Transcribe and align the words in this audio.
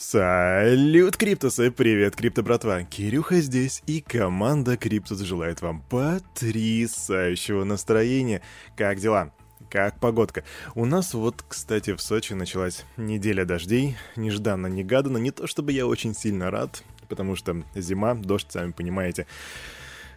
Салют, 0.00 1.16
Криптусы! 1.16 1.72
Привет, 1.72 2.14
Крипто 2.14 2.44
братва! 2.44 2.84
Кирюха 2.84 3.40
здесь, 3.40 3.82
и 3.88 4.00
команда 4.00 4.76
Криптус 4.76 5.18
желает 5.18 5.60
вам 5.60 5.82
потрясающего 5.90 7.64
настроения. 7.64 8.40
Как 8.76 9.00
дела? 9.00 9.32
Как 9.68 9.98
погодка? 9.98 10.44
У 10.76 10.84
нас 10.84 11.14
вот, 11.14 11.44
кстати, 11.48 11.96
в 11.96 12.00
Сочи 12.00 12.32
началась 12.34 12.84
неделя 12.96 13.44
дождей. 13.44 13.96
Нежданно-негаданно. 14.14 15.18
Не 15.18 15.32
то 15.32 15.48
чтобы 15.48 15.72
я 15.72 15.84
очень 15.84 16.14
сильно 16.14 16.52
рад, 16.52 16.84
потому 17.08 17.34
что 17.34 17.64
зима, 17.74 18.14
дождь, 18.14 18.52
сами 18.52 18.70
понимаете. 18.70 19.26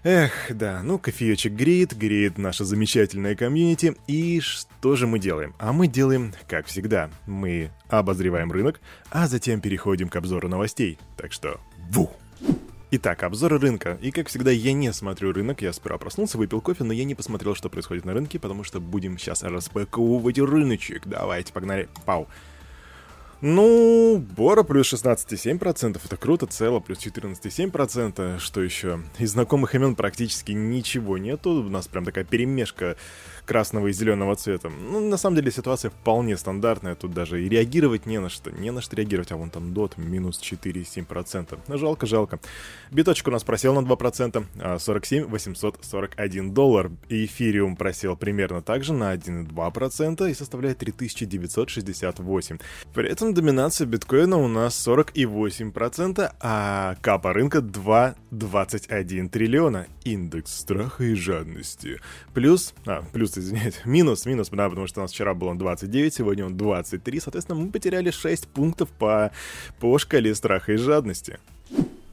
Эх, 0.04 0.32
да, 0.50 0.82
ну 0.82 0.98
кофеечек 0.98 1.54
греет, 1.54 1.96
греет 1.96 2.40
наша 2.40 2.66
замечательная 2.66 3.36
комьюнити. 3.36 3.96
И 4.08 4.40
что 4.40 4.96
же 4.96 5.06
мы 5.06 5.20
делаем? 5.20 5.54
А 5.60 5.74
мы 5.74 5.88
делаем, 5.88 6.34
как 6.48 6.66
всегда, 6.66 7.12
мы 7.28 7.70
обозреваем 7.88 8.52
рынок, 8.52 8.82
а 9.12 9.28
затем 9.28 9.62
переходим 9.62 10.10
к 10.10 10.16
обзору 10.16 10.48
новостей. 10.48 10.98
Так 11.18 11.32
что, 11.32 11.60
ву! 11.92 12.10
Итак, 12.90 13.22
обзоры 13.22 13.60
рынка. 13.60 14.00
И 14.02 14.10
как 14.10 14.28
всегда, 14.28 14.50
я 14.50 14.74
не 14.74 14.92
смотрю 14.92 15.34
рынок. 15.34 15.62
Я 15.62 15.72
сперва 15.72 16.00
проснулся, 16.00 16.40
выпил 16.40 16.62
кофе, 16.62 16.84
но 16.84 16.94
я 16.94 17.04
не 17.04 17.14
посмотрел, 17.14 17.54
что 17.54 17.70
происходит 17.70 18.04
на 18.04 18.14
рынке, 18.14 18.40
потому 18.40 18.64
что 18.64 18.82
будем 18.82 19.20
сейчас 19.20 19.44
распаковывать 19.44 20.40
рыночек. 20.40 21.04
Давайте, 21.06 21.54
погнали. 21.54 21.90
Пау. 22.06 22.28
Ну, 23.42 24.24
Бора 24.38 24.62
плюс 24.62 24.94
16,7%, 24.94 26.00
это 26.06 26.18
круто, 26.18 26.46
Цело 26.46 26.80
плюс 26.80 27.00
14,7%, 27.00 28.38
что 28.38 28.62
еще? 28.62 29.02
Из 29.18 29.32
знакомых 29.32 29.74
имен 29.74 29.96
практически 29.96 30.52
ничего 30.52 31.18
нету, 31.18 31.50
у 31.50 31.64
нас 31.64 31.88
прям 31.88 32.06
такая 32.06 32.24
перемешка 32.24 32.98
красного 33.46 33.88
и 33.88 33.94
зеленого 33.94 34.36
цвета. 34.36 34.70
Ну, 34.70 35.00
на 35.00 35.18
самом 35.18 35.38
деле 35.38 35.52
ситуация 35.52 35.90
вполне 35.90 36.38
стандартная, 36.38 36.94
тут 36.94 37.14
даже 37.14 37.44
и 37.44 37.50
реагировать 37.50 38.06
не 38.06 38.20
на 38.20 38.30
что, 38.30 38.52
не 38.52 38.72
на 38.72 38.82
что 38.82 38.96
реагировать, 38.96 39.32
а 39.32 39.38
вон 39.38 39.50
там 39.50 39.74
дот 39.74 39.98
минус 39.98 40.40
4,7%. 40.40 41.60
Ну, 41.68 41.78
жалко, 41.78 42.06
жалко. 42.06 42.40
Биточек 42.92 43.28
у 43.28 43.32
нас 43.32 43.44
просел 43.44 43.74
на 43.74 43.80
2%, 43.80 44.78
47 44.80 45.26
841 45.26 46.54
доллар. 46.54 46.92
Эфириум 47.10 47.76
просел 47.76 48.16
примерно 48.16 48.62
так 48.62 48.84
же 48.84 48.94
на 48.94 49.14
1,2% 49.16 50.30
и 50.30 50.34
составляет 50.36 50.78
3968. 50.78 52.60
При 52.94 53.10
этом 53.10 53.31
доминация 53.34 53.88
биткоина 53.88 54.38
у 54.38 54.48
нас 54.48 54.88
48%, 54.88 56.34
а 56.40 56.96
капа 57.02 57.34
рынка 57.34 57.60
2,21 57.60 59.30
триллиона. 59.30 59.88
Индекс 60.04 60.60
страха 60.60 61.04
и 61.04 61.14
жадности. 61.14 62.00
Плюс, 62.34 62.74
а, 62.86 63.04
плюс, 63.12 63.38
извиняюсь, 63.38 63.82
минус, 63.86 64.26
минус, 64.26 64.50
да, 64.50 64.70
потому 64.70 64.88
что 64.88 65.02
у 65.02 65.04
нас 65.04 65.12
вчера 65.12 65.34
был 65.34 65.48
он 65.48 65.58
29, 65.58 66.14
сегодня 66.14 66.46
он 66.46 66.58
23, 66.58 67.20
соответственно, 67.20 67.60
мы 67.60 67.72
потеряли 67.72 68.12
6 68.12 68.48
пунктов 68.48 68.90
по, 68.90 69.32
по 69.80 69.98
шкале 69.98 70.34
страха 70.36 70.74
и 70.74 70.78
жадности. 70.78 71.40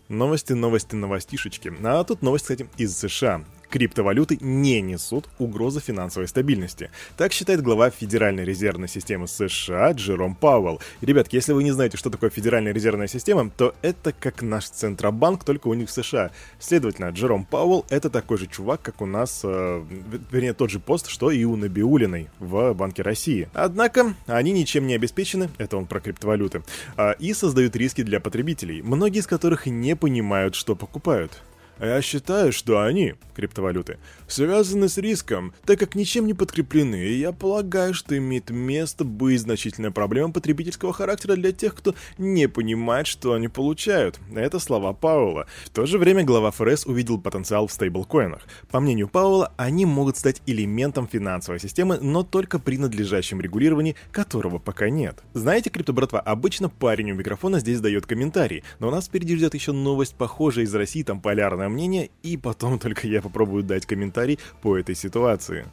Новости, 0.08 0.55
новости, 0.55 0.94
новостишечки. 0.94 1.72
А 1.83 2.05
тут 2.05 2.22
новость, 2.22 2.44
кстати, 2.44 2.66
из 2.77 2.96
США. 2.96 3.44
Криптовалюты 3.70 4.38
не 4.41 4.80
несут 4.80 5.28
угрозы 5.38 5.80
финансовой 5.80 6.28
стабильности. 6.28 6.91
Так 7.16 7.33
считает 7.33 7.62
глава 7.62 7.91
Федеральной 7.91 8.44
резервной 8.44 8.88
системы 8.88 9.28
США 9.28 9.92
Джером 9.92 10.34
Пауэлл. 10.34 10.80
Ребятки, 11.02 11.36
если 11.36 11.52
вы 11.52 11.64
не 11.64 11.72
знаете, 11.72 11.96
что 11.96 12.11
такое 12.11 12.30
Федеральная 12.30 12.72
резервная 12.72 13.08
система, 13.08 13.50
то 13.50 13.74
это 13.83 14.12
как 14.12 14.42
наш 14.42 14.69
Центробанк, 14.70 15.44
только 15.44 15.69
у 15.69 15.74
них 15.74 15.89
в 15.89 15.92
США. 15.92 16.30
Следовательно, 16.58 17.11
Джером 17.11 17.44
Пауэлл 17.44 17.84
это 17.91 18.08
такой 18.11 18.39
же 18.39 18.46
чувак, 18.46 18.80
как 18.83 19.00
у 19.02 19.06
нас, 19.06 19.42
э, 19.44 19.84
вернее, 20.30 20.55
тот 20.55 20.70
же 20.70 20.80
пост, 20.80 21.08
что 21.08 21.30
и 21.30 21.44
у 21.44 21.56
Набиулиной 21.56 22.28
в 22.39 22.72
Банке 22.72 23.02
России. 23.02 23.48
Однако, 23.52 24.14
они 24.27 24.52
ничем 24.52 24.86
не 24.86 24.94
обеспечены, 24.94 25.50
это 25.58 25.77
он 25.77 25.86
про 25.86 26.00
криптовалюты, 26.00 26.62
э, 26.96 27.14
и 27.19 27.34
создают 27.34 27.77
риски 27.77 28.02
для 28.02 28.20
потребителей, 28.20 28.83
многие 28.83 29.19
из 29.19 29.27
которых 29.27 29.66
не 29.66 29.94
понимают, 29.94 30.55
что 30.55 30.74
покупают. 30.74 31.42
Я 31.80 32.02
считаю, 32.02 32.52
что 32.52 32.82
они, 32.82 33.14
криптовалюты, 33.36 33.98
связаны 34.26 34.88
с 34.88 34.98
риском, 34.98 35.52
так 35.64 35.78
как 35.78 35.94
ничем 35.94 36.27
не 36.27 36.34
подкреплены, 36.34 36.96
и 36.96 37.18
я 37.18 37.30
полагаю, 37.30 37.94
что 37.94 38.16
имеет 38.18 38.50
место 38.50 39.05
быть 39.05 39.40
значительная 39.40 39.92
проблема 39.92 40.33
потребительского 40.33 40.92
характера 40.92 41.36
для 41.36 41.52
тех, 41.52 41.77
кто 41.77 41.94
не 42.18 42.48
понимает, 42.48 43.06
что 43.06 43.33
они 43.33 43.46
получают. 43.46 44.18
Это 44.34 44.58
слова 44.58 44.92
Пауэлла. 44.92 45.46
В 45.67 45.70
то 45.70 45.86
же 45.86 45.98
время 45.98 46.24
глава 46.24 46.50
ФРС 46.50 46.84
увидел 46.86 47.20
потенциал 47.20 47.68
в 47.68 47.72
стейблкоинах. 47.72 48.42
По 48.70 48.80
мнению 48.80 49.08
Пауэлла, 49.08 49.52
они 49.56 49.86
могут 49.86 50.17
стать 50.17 50.42
элементом 50.46 51.06
финансовой 51.06 51.61
системы, 51.61 51.98
но 52.00 52.24
только 52.24 52.58
при 52.58 52.77
надлежащем 52.77 53.40
регулировании, 53.40 53.94
которого 54.11 54.58
пока 54.58 54.90
нет. 54.90 55.22
Знаете, 55.33 55.70
крипто 55.70 55.92
братва, 55.92 56.18
обычно 56.18 56.68
парень 56.68 57.12
у 57.12 57.14
микрофона 57.14 57.61
здесь 57.61 57.80
дает 57.80 58.06
комментарий, 58.06 58.64
но 58.80 58.88
у 58.88 58.90
нас 58.90 59.06
впереди 59.06 59.36
ждет 59.36 59.55
еще 59.55 59.70
новость 59.70 60.17
похожая 60.17 60.64
из 60.64 60.74
России, 60.74 61.05
там 61.05 61.20
полярная 61.20 61.67
свое 61.68 61.74
мнение, 61.74 62.11
и 62.23 62.36
потом 62.36 62.79
только 62.79 63.06
я 63.06 63.23
попробую 63.23 63.62
дать 63.62 63.86
комментарий 63.86 64.39
по 64.62 64.77
этой 64.77 64.95
ситуации. 64.95 65.67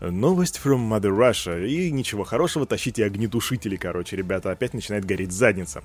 Новость 0.00 0.58
from 0.64 0.88
Mother 0.88 1.14
Russia. 1.14 1.66
И 1.66 1.90
ничего 1.90 2.24
хорошего, 2.24 2.64
тащите 2.64 3.04
огнетушители, 3.04 3.76
короче, 3.76 4.16
ребята, 4.16 4.50
опять 4.50 4.72
начинает 4.72 5.04
гореть 5.04 5.30
задница. 5.30 5.82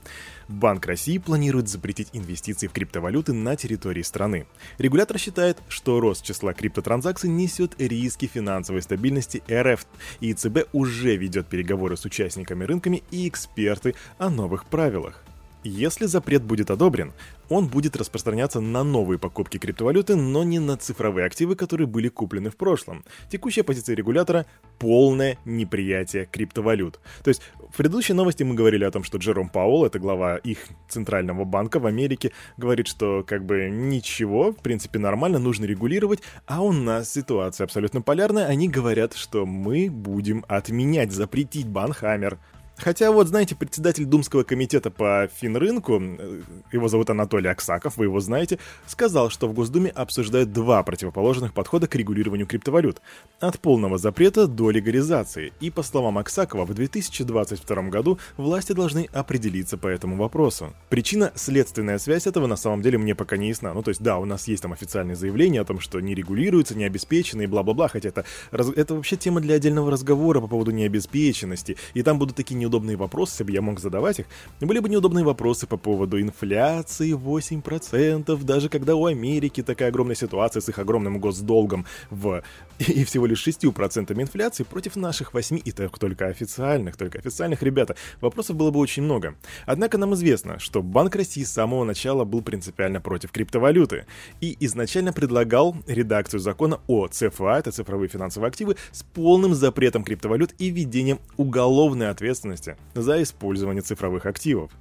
Банк 0.47 0.85
России 0.85 1.17
планирует 1.17 1.67
запретить 1.67 2.07
инвестиции 2.13 2.67
в 2.67 2.71
криптовалюты 2.71 3.33
на 3.33 3.57
территории 3.57 4.03
страны. 4.03 4.45
Регулятор 4.77 5.19
считает, 5.19 5.57
что 5.67 5.99
рост 5.99 6.23
числа 6.23 6.53
криптотранзакций 6.53 7.29
несет 7.29 7.75
риски 7.77 8.25
финансовой 8.33 8.83
стабильности 8.83 9.43
РФ, 9.51 9.85
и 10.22 10.33
ЦБ 10.33 10.69
уже 10.72 11.17
ведет 11.17 11.47
переговоры 11.47 11.97
с 11.97 12.05
участниками 12.05 12.63
рынками 12.63 13.03
и 13.11 13.27
эксперты 13.27 13.95
о 14.17 14.29
новых 14.29 14.66
правилах. 14.66 15.25
Если 15.67 16.05
запрет 16.05 16.43
будет 16.43 16.69
одобрен, 16.69 17.11
он 17.49 17.67
будет 17.67 17.95
распространяться 17.95 18.59
на 18.59 18.83
новые 18.83 19.17
покупки 19.17 19.57
криптовалюты, 19.57 20.15
но 20.15 20.43
не 20.43 20.59
на 20.59 20.77
цифровые 20.77 21.25
активы, 21.25 21.55
которые 21.55 21.87
были 21.87 22.07
куплены 22.07 22.51
в 22.51 22.55
прошлом. 22.55 23.03
Текущая 23.31 23.63
позиция 23.63 23.95
регулятора– 23.95 24.45
полное 24.77 25.39
неприятие 25.43 26.27
криптовалют. 26.27 26.99
То 27.23 27.29
есть 27.29 27.41
в 27.71 27.77
предыдущей 27.77 28.13
новости 28.13 28.43
мы 28.43 28.53
говорили 28.53 28.83
о 28.83 28.91
том, 28.91 29.03
что 29.03 29.17
Джером 29.17 29.49
Пауэлл, 29.49 29.87
это 29.87 29.97
глава 29.97 30.37
их 30.37 30.59
центрального 30.87 31.45
банка 31.45 31.79
в 31.79 31.87
Америке, 31.87 32.31
говорит, 32.57 32.87
что 32.87 33.23
как 33.27 33.43
бы 33.43 33.67
ничего, 33.71 34.51
в 34.51 34.57
принципе 34.57 34.99
нормально, 34.99 35.39
нужно 35.39 35.65
регулировать, 35.65 36.21
а 36.45 36.61
у 36.61 36.71
нас 36.71 37.11
ситуация 37.11 37.65
абсолютно 37.65 38.03
полярная. 38.03 38.45
Они 38.45 38.69
говорят, 38.69 39.15
что 39.15 39.47
мы 39.47 39.89
будем 39.89 40.45
отменять, 40.47 41.11
запретить 41.11 41.67
банхаммер, 41.67 42.37
Хотя 42.77 43.11
вот, 43.11 43.27
знаете, 43.27 43.55
председатель 43.55 44.05
Думского 44.05 44.43
комитета 44.43 44.91
по 44.91 45.29
финрынку, 45.33 45.99
э, 46.01 46.41
его 46.71 46.87
зовут 46.87 47.09
Анатолий 47.09 47.49
Аксаков, 47.49 47.97
вы 47.97 48.05
его 48.05 48.19
знаете, 48.19 48.59
сказал, 48.85 49.29
что 49.29 49.47
в 49.47 49.53
Госдуме 49.53 49.89
обсуждают 49.89 50.51
два 50.51 50.83
противоположных 50.83 51.53
подхода 51.53 51.87
к 51.87 51.95
регулированию 51.95 52.47
криптовалют. 52.47 53.01
От 53.39 53.59
полного 53.59 53.97
запрета 53.97 54.47
до 54.47 54.71
легализации. 54.71 55.53
И 55.61 55.69
по 55.69 55.83
словам 55.83 56.17
Аксакова, 56.17 56.65
в 56.65 56.73
2022 56.73 57.83
году 57.83 58.19
власти 58.35 58.73
должны 58.73 59.07
определиться 59.13 59.77
по 59.77 59.87
этому 59.87 60.17
вопросу. 60.17 60.73
Причина, 60.89 61.31
следственная 61.35 61.97
связь 61.97 62.27
этого 62.27 62.45
на 62.47 62.57
самом 62.57 62.81
деле 62.81 62.97
мне 62.97 63.15
пока 63.15 63.37
не 63.37 63.49
ясна. 63.49 63.73
Ну, 63.73 63.83
то 63.83 63.89
есть, 63.89 64.01
да, 64.01 64.17
у 64.17 64.25
нас 64.25 64.47
есть 64.47 64.63
там 64.63 64.73
официальные 64.73 65.15
заявления 65.15 65.61
о 65.61 65.65
том, 65.65 65.79
что 65.79 65.99
не 66.01 66.13
регулируется, 66.13 66.75
не 66.75 66.83
обеспечено 66.83 67.43
и 67.43 67.47
бла-бла-бла, 67.47 67.87
хотя 67.87 68.09
это, 68.09 68.25
это 68.51 68.95
вообще 68.95 69.15
тема 69.15 69.39
для 69.39 69.55
отдельного 69.55 69.91
разговора 69.91 70.41
по 70.41 70.47
поводу 70.47 70.71
необеспеченности. 70.71 71.77
И 71.93 72.03
там 72.03 72.19
будут 72.19 72.35
такие 72.35 72.64
неудобные 72.65 72.97
вопросы, 72.97 73.33
если 73.33 73.43
бы 73.45 73.51
я 73.51 73.61
мог 73.61 73.79
задавать 73.79 74.19
их, 74.19 74.25
были 74.59 74.79
бы 74.79 74.89
неудобные 74.89 75.23
вопросы 75.23 75.67
по 75.67 75.77
поводу 75.77 76.19
инфляции 76.19 77.13
8%, 77.13 78.43
даже 78.43 78.69
когда 78.69 78.95
у 78.95 79.05
Америки 79.05 79.63
такая 79.63 79.89
огромная 79.89 80.15
ситуация 80.15 80.61
с 80.61 80.69
их 80.69 80.79
огромным 80.79 81.19
госдолгом 81.19 81.85
в 82.09 82.43
и 82.79 83.03
всего 83.05 83.25
лишь 83.25 83.45
6% 83.47 84.21
инфляции 84.21 84.63
против 84.63 84.95
наших 84.95 85.33
8, 85.33 85.61
и 85.63 85.71
так 85.71 85.97
только 85.97 86.27
официальных, 86.27 86.97
только 86.97 87.19
официальных, 87.19 87.63
ребята, 87.63 87.95
вопросов 88.21 88.55
было 88.55 88.71
бы 88.71 88.79
очень 88.79 89.03
много. 89.03 89.35
Однако 89.65 89.97
нам 89.97 90.13
известно, 90.13 90.59
что 90.59 90.81
Банк 90.81 91.16
России 91.16 91.43
с 91.43 91.51
самого 91.51 91.84
начала 91.84 92.25
был 92.25 92.41
принципиально 92.41 93.01
против 93.01 93.31
криптовалюты 93.31 94.05
и 94.41 94.57
изначально 94.59 95.13
предлагал 95.13 95.75
редакцию 95.87 96.40
закона 96.40 96.79
о 96.87 97.07
ЦФА, 97.07 97.59
это 97.59 97.72
цифровые 97.72 98.09
финансовые 98.09 98.49
активы, 98.49 98.75
с 98.91 99.03
полным 99.03 99.53
запретом 99.53 100.03
криптовалют 100.03 100.53
и 100.57 100.69
введением 100.69 101.19
уголовной 101.37 102.09
ответственности 102.09 102.54
ответственности 102.55 102.75
за 102.93 103.22
использование 103.22 103.81
цифровых 103.81 104.25
активов. 104.25 104.72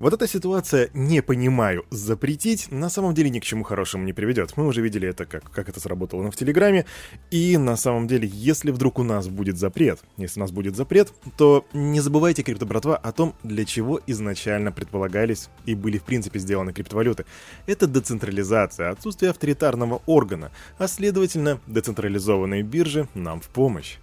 Вот 0.00 0.14
эта 0.14 0.26
ситуация 0.26 0.88
«не 0.94 1.20
понимаю» 1.20 1.84
запретить 1.90 2.72
на 2.72 2.88
самом 2.88 3.12
деле 3.12 3.28
ни 3.28 3.38
к 3.38 3.44
чему 3.44 3.64
хорошему 3.64 4.04
не 4.04 4.14
приведет. 4.14 4.56
Мы 4.56 4.66
уже 4.66 4.80
видели 4.80 5.06
это, 5.06 5.26
как, 5.26 5.50
как 5.50 5.68
это 5.68 5.78
сработало 5.78 6.30
в 6.30 6.36
Телеграме. 6.36 6.86
И 7.30 7.58
на 7.58 7.76
самом 7.76 8.06
деле, 8.06 8.26
если 8.26 8.70
вдруг 8.70 8.98
у 8.98 9.02
нас 9.02 9.28
будет 9.28 9.58
запрет, 9.58 10.00
если 10.16 10.40
у 10.40 10.44
нас 10.44 10.52
будет 10.52 10.74
запрет, 10.74 11.12
то 11.36 11.66
не 11.74 12.00
забывайте, 12.00 12.42
крипто 12.42 12.64
братва, 12.64 12.96
о 12.96 13.12
том, 13.12 13.34
для 13.42 13.66
чего 13.66 14.00
изначально 14.06 14.72
предполагались 14.72 15.50
и 15.66 15.74
были 15.74 15.98
в 15.98 16.04
принципе 16.04 16.38
сделаны 16.38 16.72
криптовалюты. 16.72 17.26
Это 17.66 17.86
децентрализация, 17.86 18.88
отсутствие 18.88 19.28
авторитарного 19.28 20.00
органа, 20.06 20.50
а 20.78 20.88
следовательно, 20.88 21.60
децентрализованные 21.66 22.62
биржи 22.62 23.06
нам 23.12 23.42
в 23.42 23.48
помощь. 23.48 23.98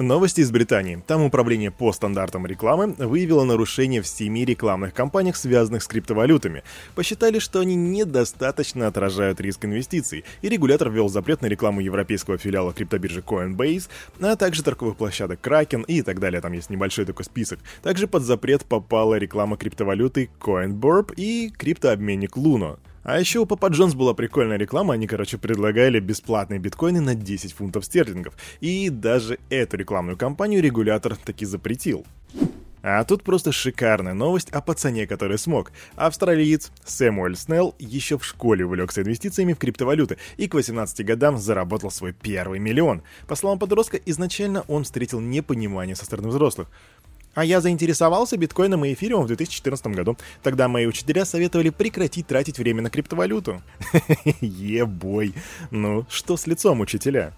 Новости 0.00 0.40
из 0.40 0.50
Британии. 0.50 1.00
Там 1.06 1.22
управление 1.22 1.70
по 1.70 1.92
стандартам 1.92 2.46
рекламы 2.46 2.96
выявило 2.98 3.44
нарушение 3.44 4.02
в 4.02 4.08
семи 4.08 4.44
рекламных 4.44 4.92
кампаниях, 4.92 5.36
связанных 5.36 5.84
с 5.84 5.86
криптовалютами. 5.86 6.64
Посчитали, 6.96 7.38
что 7.38 7.60
они 7.60 7.76
недостаточно 7.76 8.88
отражают 8.88 9.40
риск 9.40 9.64
инвестиций, 9.64 10.24
и 10.42 10.48
регулятор 10.48 10.90
ввел 10.90 11.08
запрет 11.08 11.42
на 11.42 11.46
рекламу 11.46 11.80
европейского 11.80 12.38
филиала 12.38 12.72
криптобиржи 12.72 13.20
Coinbase, 13.20 13.88
а 14.20 14.34
также 14.34 14.64
торговых 14.64 14.96
площадок 14.96 15.38
Kraken 15.40 15.84
и 15.86 16.02
так 16.02 16.18
далее. 16.18 16.40
Там 16.40 16.54
есть 16.54 16.70
небольшой 16.70 17.04
такой 17.04 17.24
список. 17.24 17.60
Также 17.84 18.08
под 18.08 18.24
запрет 18.24 18.64
попала 18.64 19.14
реклама 19.14 19.56
криптовалюты 19.56 20.28
CoinBurb 20.40 21.14
и 21.16 21.50
криптообменник 21.56 22.36
Luno. 22.36 22.80
А 23.04 23.20
еще 23.20 23.40
у 23.40 23.46
Папа 23.46 23.66
Джонс 23.66 23.94
была 23.94 24.14
прикольная 24.14 24.56
реклама, 24.56 24.94
они, 24.94 25.06
короче, 25.06 25.36
предлагали 25.36 26.00
бесплатные 26.00 26.58
биткоины 26.58 27.00
на 27.00 27.14
10 27.14 27.52
фунтов 27.52 27.84
стерлингов. 27.84 28.34
И 28.60 28.88
даже 28.88 29.38
эту 29.50 29.76
рекламную 29.76 30.16
кампанию 30.16 30.62
регулятор 30.62 31.14
таки 31.16 31.44
запретил. 31.44 32.06
А 32.86 33.02
тут 33.04 33.22
просто 33.22 33.50
шикарная 33.50 34.12
новость 34.12 34.50
о 34.50 34.60
пацане, 34.60 35.06
который 35.06 35.38
смог. 35.38 35.72
Австралиец 35.96 36.70
Сэмуэль 36.84 37.34
Снелл 37.34 37.74
еще 37.78 38.18
в 38.18 38.24
школе 38.26 38.66
увлекся 38.66 39.00
инвестициями 39.00 39.54
в 39.54 39.58
криптовалюты 39.58 40.18
и 40.36 40.48
к 40.48 40.54
18 40.54 41.02
годам 41.06 41.38
заработал 41.38 41.90
свой 41.90 42.12
первый 42.12 42.58
миллион. 42.58 43.02
По 43.26 43.36
словам 43.36 43.58
подростка, 43.58 43.96
изначально 43.96 44.64
он 44.68 44.84
встретил 44.84 45.20
непонимание 45.20 45.96
со 45.96 46.04
стороны 46.04 46.28
взрослых. 46.28 46.68
А 47.34 47.44
я 47.44 47.60
заинтересовался 47.60 48.36
биткоином 48.36 48.84
и 48.84 48.92
эфириумом 48.92 49.24
в 49.24 49.28
2014 49.28 49.86
году. 49.88 50.16
Тогда 50.42 50.68
мои 50.68 50.86
учителя 50.86 51.24
советовали 51.24 51.70
прекратить 51.70 52.26
тратить 52.26 52.58
время 52.58 52.82
на 52.82 52.90
криптовалюту. 52.90 53.60
Ебой. 54.40 55.34
Ну, 55.70 56.06
что 56.08 56.36
с 56.36 56.46
лицом 56.46 56.80
учителя? 56.80 57.32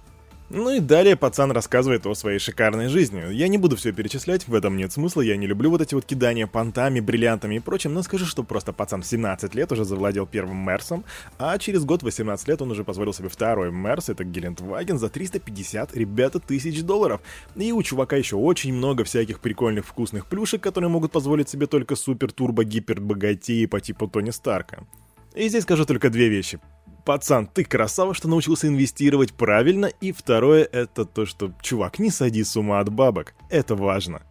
Ну 0.48 0.70
и 0.70 0.78
далее 0.78 1.16
пацан 1.16 1.50
рассказывает 1.50 2.06
о 2.06 2.14
своей 2.14 2.38
шикарной 2.38 2.87
жизни. 2.87 3.32
Я 3.32 3.48
не 3.48 3.58
буду 3.58 3.75
все 3.75 3.93
перечислять, 3.93 4.46
в 4.46 4.54
этом 4.54 4.76
нет 4.76 4.93
смысла, 4.93 5.20
я 5.22 5.37
не 5.37 5.48
люблю 5.48 5.70
вот 5.70 5.81
эти 5.81 5.96
вот 5.96 6.04
кидания 6.04 6.46
понтами, 6.46 7.00
бриллиантами 7.00 7.56
и 7.56 7.58
прочим, 7.58 7.94
но 7.94 8.02
скажу, 8.04 8.26
что 8.26 8.44
просто 8.44 8.72
пацан 8.72 9.02
в 9.02 9.06
17 9.06 9.56
лет 9.56 9.72
уже 9.72 9.84
завладел 9.84 10.25
первым 10.25 10.58
Мерсом, 10.58 11.04
а 11.38 11.58
через 11.58 11.84
год, 11.84 12.04
18 12.04 12.46
лет, 12.46 12.62
он 12.62 12.70
уже 12.70 12.84
позволил 12.84 13.12
себе 13.12 13.28
второй 13.28 13.72
Мерс, 13.72 14.08
это 14.08 14.22
Гелендваген, 14.22 15.00
за 15.00 15.08
350, 15.08 15.96
ребята, 15.96 16.38
тысяч 16.38 16.81
долларов. 16.82 17.20
И 17.56 17.72
у 17.72 17.82
чувака 17.82 18.14
еще 18.14 18.37
очень 18.37 18.72
много 18.72 19.02
всяких 19.02 19.40
прикольных 19.40 19.84
вкусных 19.84 20.26
плюшек, 20.26 20.62
которые 20.62 20.90
могут 20.90 21.10
позволить 21.10 21.49
себе 21.49 21.66
только 21.66 21.96
супер-турбо-гипер-богатеи 21.96 23.66
по 23.66 23.81
типу 23.81 24.06
Тони 24.06 24.31
Старка. 24.31 24.84
И 25.34 25.49
здесь 25.49 25.64
скажу 25.64 25.84
только 25.84 26.08
две 26.08 26.28
вещи. 26.28 26.60
Пацан, 27.06 27.46
ты 27.46 27.62
красава, 27.64 28.14
что 28.14 28.26
научился 28.26 28.66
инвестировать 28.66 29.32
правильно. 29.32 29.86
И 30.00 30.10
второе, 30.10 30.64
это 30.64 31.04
то, 31.04 31.24
что, 31.24 31.52
чувак, 31.62 32.00
не 32.00 32.10
сади 32.10 32.42
с 32.42 32.56
ума 32.56 32.80
от 32.80 32.92
бабок. 32.92 33.34
Это 33.48 33.76
важно. 33.76 34.22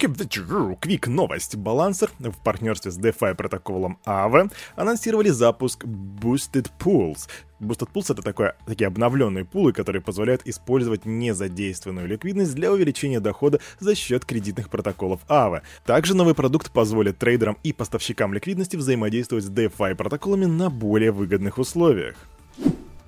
Quick 0.00 1.08
новость. 1.10 1.56
Балансер 1.56 2.10
в 2.18 2.42
партнерстве 2.42 2.90
с 2.90 2.98
DeFi 2.98 3.34
протоколом 3.34 3.98
Aave 4.06 4.50
анонсировали 4.74 5.28
запуск 5.28 5.84
Boosted 5.84 6.70
Pools. 6.78 7.28
Boosted 7.60 7.90
Pools— 7.92 8.06
это 8.08 8.22
такое, 8.22 8.56
такие 8.66 8.86
обновленные 8.86 9.44
пулы, 9.44 9.74
которые 9.74 10.00
позволяют 10.00 10.46
использовать 10.46 11.04
незадействованную 11.04 12.08
ликвидность 12.08 12.54
для 12.54 12.72
увеличения 12.72 13.20
дохода 13.20 13.60
за 13.78 13.94
счет 13.94 14.24
кредитных 14.24 14.70
протоколов 14.70 15.20
Aave. 15.28 15.60
Также 15.84 16.14
новый 16.14 16.34
продукт 16.34 16.70
позволит 16.70 17.18
трейдерам 17.18 17.58
и 17.62 17.74
поставщикам 17.74 18.32
ликвидности 18.32 18.76
взаимодействовать 18.76 19.44
с 19.44 19.50
DeFi 19.50 19.94
протоколами 19.94 20.46
на 20.46 20.70
более 20.70 21.12
выгодных 21.12 21.58
условиях. 21.58 22.16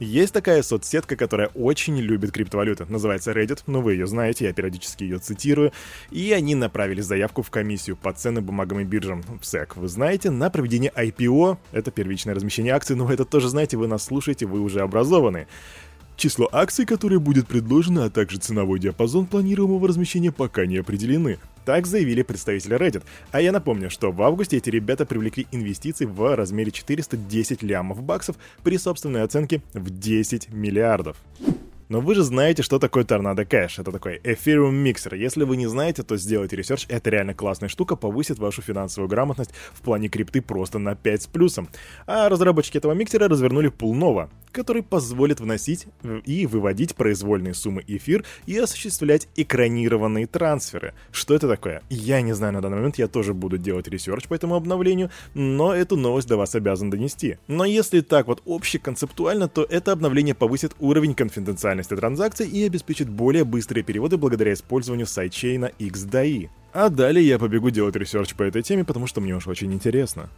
Есть 0.02 0.32
такая 0.32 0.62
соцсетка, 0.62 1.14
которая 1.14 1.46
очень 1.54 1.96
любит 1.96 2.32
криптовалюты. 2.32 2.86
Называется 2.88 3.30
Reddit, 3.30 3.60
ну 3.68 3.82
вы 3.82 3.92
ее 3.92 4.08
знаете, 4.08 4.46
я 4.46 4.52
периодически 4.52 5.04
ее 5.04 5.18
цитирую. 5.18 5.72
И 6.10 6.32
они 6.32 6.56
направили 6.56 7.00
заявку 7.00 7.42
в 7.42 7.50
комиссию 7.50 7.96
по 7.96 8.12
ценным 8.12 8.44
бумагам 8.44 8.80
и 8.80 8.84
биржам, 8.84 9.22
в 9.22 9.42
SEC, 9.42 9.68
вы 9.76 9.86
знаете, 9.86 10.30
на 10.30 10.50
проведение 10.50 10.90
IPO. 10.96 11.56
Это 11.70 11.92
первичное 11.92 12.34
размещение 12.34 12.74
акций, 12.74 12.96
но 12.96 13.12
это 13.12 13.24
тоже, 13.24 13.48
знаете, 13.48 13.76
вы 13.76 13.86
нас 13.86 14.02
слушаете, 14.04 14.46
вы 14.46 14.58
уже 14.60 14.80
образованы. 14.80 15.46
Число 16.16 16.48
акций, 16.50 16.84
которые 16.84 17.20
будет 17.20 17.46
предложено, 17.46 18.04
а 18.04 18.10
также 18.10 18.38
ценовой 18.38 18.80
диапазон 18.80 19.26
планируемого 19.26 19.86
размещения 19.86 20.32
пока 20.32 20.66
не 20.66 20.78
определены. 20.78 21.38
Так 21.64 21.86
заявили 21.86 22.22
представители 22.22 22.76
Reddit. 22.76 23.04
А 23.30 23.40
я 23.40 23.52
напомню, 23.52 23.90
что 23.90 24.10
в 24.10 24.20
августе 24.22 24.56
эти 24.56 24.70
ребята 24.70 25.06
привлекли 25.06 25.46
инвестиции 25.52 26.04
в 26.04 26.36
размере 26.36 26.70
410 26.70 27.62
лямов 27.62 28.02
баксов 28.02 28.36
при 28.62 28.78
собственной 28.78 29.22
оценке 29.22 29.62
в 29.72 29.90
10 29.90 30.52
миллиардов. 30.52 31.16
Но 31.92 32.00
вы 32.00 32.14
же 32.14 32.22
знаете, 32.22 32.62
что 32.62 32.78
такое 32.78 33.04
Tornado 33.04 33.46
Cash. 33.46 33.78
Это 33.78 33.92
такой 33.92 34.18
Ethereum 34.24 34.72
миксер. 34.72 35.14
Если 35.14 35.44
вы 35.44 35.58
не 35.58 35.66
знаете, 35.66 36.02
то 36.02 36.16
сделайте 36.16 36.56
research. 36.56 36.86
Это 36.88 37.10
реально 37.10 37.34
классная 37.34 37.68
штука, 37.68 37.96
повысит 37.96 38.38
вашу 38.38 38.62
финансовую 38.62 39.10
грамотность 39.10 39.50
в 39.74 39.82
плане 39.82 40.08
крипты 40.08 40.40
просто 40.40 40.78
на 40.78 40.94
5 40.94 41.22
с 41.22 41.26
плюсом. 41.26 41.68
А 42.06 42.30
разработчики 42.30 42.78
этого 42.78 42.92
миксера 42.92 43.28
развернули 43.28 43.68
пул 43.68 43.94
Nova, 43.94 44.30
который 44.52 44.82
позволит 44.82 45.40
вносить 45.40 45.86
и 46.24 46.46
выводить 46.46 46.94
произвольные 46.94 47.54
суммы 47.54 47.82
эфир 47.86 48.24
и 48.46 48.56
осуществлять 48.58 49.28
экранированные 49.36 50.26
трансферы. 50.26 50.94
Что 51.10 51.34
это 51.34 51.48
такое? 51.48 51.82
Я 51.90 52.20
не 52.20 52.32
знаю 52.34 52.52
на 52.52 52.60
данный 52.60 52.76
момент, 52.76 52.98
я 52.98 53.08
тоже 53.08 53.34
буду 53.34 53.58
делать 53.58 53.88
research 53.88 54.28
по 54.28 54.34
этому 54.34 54.54
обновлению, 54.54 55.10
но 55.34 55.74
эту 55.74 55.96
новость 55.96 56.28
до 56.28 56.36
вас 56.36 56.54
обязан 56.54 56.90
донести. 56.90 57.38
Но 57.48 57.64
если 57.64 58.00
так 58.00 58.26
вот 58.26 58.42
общеконцептуально, 58.46 59.48
то 59.48 59.66
это 59.68 59.92
обновление 59.92 60.34
повысит 60.34 60.72
уровень 60.78 61.14
конфиденциальности 61.14 61.96
транзакций 61.96 62.48
и 62.48 62.64
обеспечит 62.64 63.08
более 63.08 63.44
быстрые 63.44 63.82
переводы 63.82 64.16
благодаря 64.16 64.52
использованию 64.52 65.06
сайдчейна 65.06 65.72
xDai. 65.78 66.48
А 66.72 66.88
далее 66.88 67.26
я 67.26 67.38
побегу 67.38 67.70
делать 67.70 67.96
research 67.96 68.34
по 68.34 68.42
этой 68.42 68.62
теме, 68.62 68.84
потому 68.84 69.06
что 69.06 69.20
мне 69.20 69.34
уж 69.34 69.46
очень 69.46 69.72
интересно. 69.74 70.30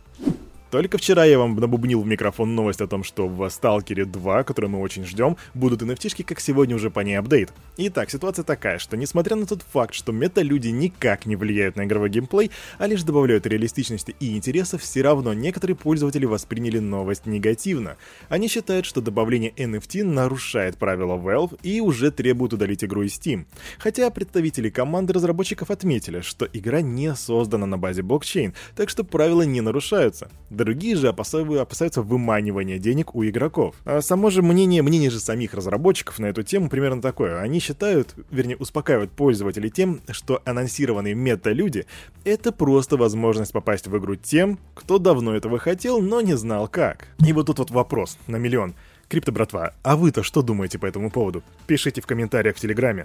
Только 0.75 0.99
вчера 0.99 1.25
я 1.25 1.39
вам 1.39 1.55
набубнил 1.55 2.03
в 2.03 2.07
микрофон 2.09 2.57
новость 2.57 2.81
о 2.81 2.89
том, 2.89 3.05
что 3.05 3.29
в 3.29 3.49
Сталкере 3.49 4.07
2, 4.07 4.43
который 4.43 4.69
мы 4.69 4.81
очень 4.81 5.05
ждем, 5.05 5.37
будут 5.55 5.83
nft 5.83 6.25
как 6.25 6.41
сегодня 6.41 6.75
уже 6.75 6.91
по 6.91 6.99
ней 6.99 7.15
апдейт. 7.15 7.53
Итак, 7.77 8.11
ситуация 8.11 8.45
такая, 8.45 8.81
что 8.81 8.97
несмотря 8.97 9.37
на 9.37 9.47
тот 9.47 9.63
факт, 9.63 9.95
что 9.95 10.11
мета-люди 10.11 10.71
никак 10.71 11.27
не 11.27 11.37
влияют 11.37 11.77
на 11.77 11.85
игровой 11.85 12.11
геймплей, 12.11 12.51
а 12.79 12.89
лишь 12.89 13.05
добавляют 13.05 13.47
реалистичности 13.47 14.17
и 14.19 14.37
интереса, 14.37 14.77
все 14.77 15.03
равно 15.03 15.33
некоторые 15.33 15.77
пользователи 15.77 16.25
восприняли 16.25 16.81
новость 16.81 17.27
негативно. 17.27 17.97
Они 18.29 18.49
считают, 18.49 18.85
что 18.85 19.01
добавление 19.01 19.53
NFT 19.53 20.03
нарушает 20.03 20.77
правила 20.77 21.17
Valve 21.17 21.57
и 21.63 21.81
уже 21.81 22.11
требуют 22.11 22.53
удалить 22.53 22.83
игру 22.83 23.03
из 23.03 23.17
Steam. 23.17 23.47
Хотя 23.79 24.11
представители 24.11 24.71
команды 24.71 25.13
разработчиков 25.13 25.71
отметили, 25.71 26.21
что 26.21 26.49
игра 26.53 26.81
не 26.81 27.15
создана 27.15 27.67
на 27.67 27.79
базе 27.79 28.03
блокчейн, 28.03 28.55
так 28.75 28.89
что 28.89 29.05
правила 29.05 29.43
не 29.43 29.61
нарушаются. 29.61 30.33
Другие 30.65 30.97
же 30.97 31.09
опасаются 31.09 32.01
выманивания 32.01 32.79
денег 32.79 33.15
у 33.15 33.23
игроков. 33.23 33.75
А 33.85 34.01
само 34.01 34.31
же 34.31 34.41
мнение, 34.41 34.81
мнение 34.81 35.11
же 35.11 35.21
самих 35.21 35.53
разработчиков 35.53 36.19
на 36.19 36.27
эту 36.27 36.43
тему 36.43 36.71
примерно 36.71 37.03
такое. 37.03 37.39
Они 37.43 37.61
считают, 37.61 38.15
вернее, 38.31 38.57
успокаивают 38.57 39.11
пользователей 39.11 39.69
тем, 39.69 40.01
что 40.11 40.41
анонсированные 40.47 41.15
мета-люди— 41.15 41.85
это 42.25 42.51
просто 42.51 42.97
возможность 42.97 43.53
попасть 43.53 43.89
в 43.89 43.99
игру 43.99 44.17
тем, 44.17 44.59
кто 44.75 44.99
давно 44.99 45.37
этого 45.37 45.59
хотел, 45.59 46.01
но 46.01 46.23
не 46.23 46.35
знал 46.35 46.67
как. 46.67 47.09
И 47.23 47.35
вот 47.35 47.47
тут 47.47 47.59
вот 47.59 47.71
вопрос 47.71 48.17
на 48.27 48.37
миллион. 48.37 48.75
Крипто, 49.09 49.33
братва, 49.33 49.75
а 49.83 49.97
вы-то 49.97 50.23
что 50.23 50.41
думаете 50.41 50.79
по 50.79 50.87
этому 50.87 51.11
поводу? 51.11 51.43
Пишите 51.67 52.01
в 52.01 52.07
комментариях 52.07 52.57
в 52.57 52.61
Телеграме. 52.61 53.05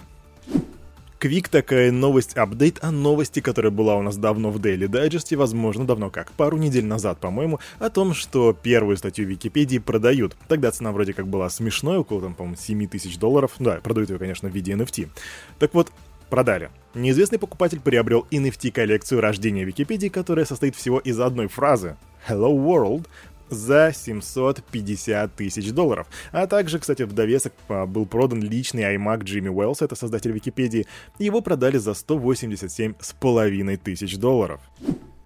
Квик 1.20 1.50
такая 1.50 1.92
новость-апдейт 1.92 2.82
о 2.82 2.90
новости, 2.90 3.40
которая 3.40 3.70
была 3.70 3.94
у 3.96 4.00
нас 4.00 4.16
давно 4.16 4.50
в 4.50 4.56
Daily 4.56 4.88
Digest, 4.88 5.36
возможно, 5.36 5.86
давно 5.86 6.08
как, 6.08 6.32
пару 6.32 6.56
недель 6.56 6.86
назад, 6.86 7.18
по-моему, 7.18 7.60
о 7.78 7.90
том, 7.90 8.14
что 8.14 8.54
первую 8.54 8.96
статью 8.96 9.26
Википедии 9.26 9.76
продают. 9.76 10.34
Тогда 10.48 10.70
цена 10.70 10.92
вроде 10.92 11.12
как 11.12 11.28
была 11.28 11.50
смешной, 11.50 11.98
около, 11.98 12.22
там, 12.22 12.32
по-моему, 12.32 12.56
7 12.58 12.86
тысяч 12.86 13.18
долларов. 13.18 13.52
Да, 13.58 13.80
продают 13.82 14.08
ее, 14.08 14.18
конечно, 14.18 14.48
в 14.48 14.54
виде 14.54 14.72
NFT. 14.72 15.10
Так 15.58 15.74
вот, 15.74 15.92
продали. 16.30 16.70
Неизвестный 16.94 17.38
покупатель 17.38 17.80
приобрел 17.80 18.26
NFT-коллекцию 18.30 19.20
рождения 19.20 19.64
Википедии, 19.64 20.08
которая 20.08 20.46
состоит 20.46 20.74
всего 20.74 21.00
из 21.00 21.20
одной 21.20 21.48
фразы 21.48 21.98
Hello 22.28 22.50
World, 22.50 23.06
за 23.50 23.92
750 23.94 25.34
тысяч 25.34 25.72
долларов. 25.72 26.06
А 26.32 26.46
также, 26.46 26.78
кстати, 26.78 27.02
в 27.02 27.12
довесок 27.12 27.52
был 27.68 28.06
продан 28.06 28.42
личный 28.42 28.82
iMac 28.94 29.24
Джимми 29.24 29.48
Уэллс, 29.48 29.82
это 29.82 29.96
создатель 29.96 30.32
Википедии. 30.32 30.86
Его 31.18 31.40
продали 31.40 31.78
за 31.78 31.94
187 31.94 32.94
с 33.00 33.12
половиной 33.12 33.76
тысяч 33.76 34.16
долларов. 34.16 34.60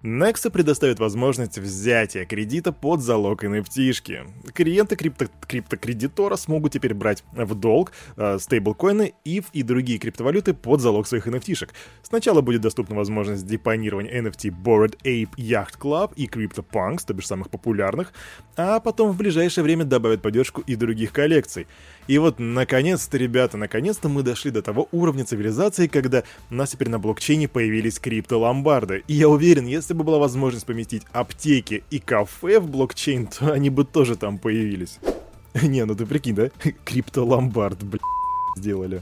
Nexo 0.05 0.51
предоставит 0.51 0.99
возможность 0.99 1.57
взятия 1.57 2.25
кредита 2.25 2.71
под 2.71 3.01
залог 3.01 3.43
NFT-шки. 3.43 4.27
Клиенты 4.53 4.95
крипто 4.95 5.25
криптокредитора 5.47 6.35
смогут 6.35 6.73
теперь 6.73 6.93
брать 6.93 7.23
в 7.31 7.55
долг 7.55 7.91
э, 8.15 8.37
стейблкоины, 8.39 9.15
ETH 9.25 9.45
и 9.51 9.63
другие 9.63 9.97
криптовалюты 9.97 10.53
под 10.53 10.81
залог 10.81 11.07
своих 11.07 11.27
NFT-шек. 11.27 11.71
Сначала 12.03 12.41
будет 12.41 12.61
доступна 12.61 12.95
возможность 12.95 13.47
депонирования 13.47 14.21
NFT 14.21 14.53
Bored 14.63 14.95
Ape 15.03 15.33
Yacht 15.37 15.79
Club 15.79 16.11
и 16.15 16.27
CryptoPunks, 16.27 16.99
то 17.07 17.15
бишь 17.15 17.25
самых 17.25 17.49
популярных, 17.49 18.13
а 18.57 18.79
потом 18.81 19.09
в 19.09 19.17
ближайшее 19.17 19.63
время 19.63 19.85
добавят 19.85 20.21
поддержку 20.21 20.61
и 20.61 20.75
других 20.75 21.13
коллекций. 21.13 21.65
И 22.07 22.19
вот, 22.19 22.37
наконец-то, 22.37 23.17
ребята, 23.17 23.57
наконец-то 23.57 24.07
мы 24.07 24.21
дошли 24.21 24.51
до 24.51 24.61
того 24.61 24.87
уровня 24.91 25.25
цивилизации, 25.25 25.87
когда 25.87 26.23
у 26.51 26.53
нас 26.53 26.69
теперь 26.69 26.89
на 26.89 26.99
блокчейне 26.99 27.47
появились 27.47 27.97
криптоломбарды. 27.97 29.03
И 29.07 29.13
я 29.13 29.27
уверен, 29.27 29.65
если 29.65 29.94
бы 29.95 30.03
была 30.03 30.19
возможность 30.19 30.65
поместить 30.65 31.03
аптеки 31.11 31.83
и 31.89 31.99
кафе 31.99 32.59
в 32.59 32.69
блокчейн, 32.69 33.27
то 33.27 33.51
они 33.53 33.69
бы 33.69 33.85
тоже 33.85 34.15
там 34.15 34.37
появились. 34.37 34.99
Не, 35.61 35.85
ну 35.85 35.95
ты 35.95 36.05
прикинь, 36.05 36.35
да? 36.35 36.49
Криптоломбард, 36.85 37.83
блядь, 37.83 38.01
сделали. 38.57 39.01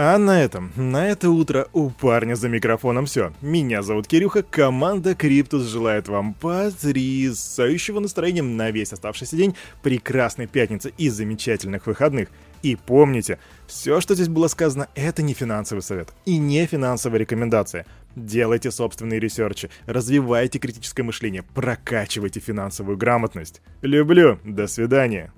А 0.00 0.16
на 0.16 0.40
этом, 0.40 0.70
на 0.76 1.08
это 1.08 1.28
утро 1.28 1.66
у 1.72 1.90
парня 1.90 2.36
за 2.36 2.48
микрофоном 2.48 3.06
все. 3.06 3.32
Меня 3.40 3.82
зовут 3.82 4.06
Кирюха, 4.06 4.44
команда 4.44 5.16
Криптус 5.16 5.64
желает 5.64 6.06
вам 6.06 6.34
потрясающего 6.34 7.98
настроения 7.98 8.42
на 8.42 8.70
весь 8.70 8.92
оставшийся 8.92 9.34
день, 9.34 9.56
прекрасной 9.82 10.46
пятницы 10.46 10.92
и 10.98 11.08
замечательных 11.08 11.88
выходных. 11.88 12.28
И 12.62 12.76
помните, 12.76 13.38
все, 13.66 14.00
что 14.00 14.14
здесь 14.14 14.28
было 14.28 14.48
сказано, 14.48 14.88
это 14.94 15.22
не 15.22 15.34
финансовый 15.34 15.80
совет 15.80 16.12
и 16.24 16.38
не 16.38 16.66
финансовая 16.66 17.20
рекомендация. 17.20 17.86
Делайте 18.16 18.70
собственные 18.70 19.20
ресерчи, 19.20 19.70
развивайте 19.86 20.58
критическое 20.58 21.02
мышление, 21.02 21.42
прокачивайте 21.54 22.40
финансовую 22.40 22.96
грамотность. 22.96 23.62
Люблю, 23.82 24.38
до 24.44 24.66
свидания. 24.66 25.32